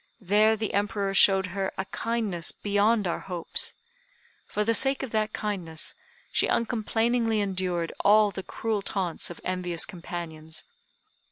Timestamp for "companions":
9.85-10.63